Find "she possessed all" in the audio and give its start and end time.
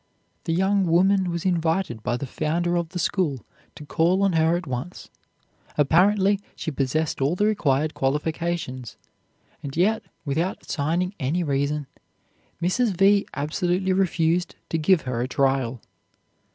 6.55-7.35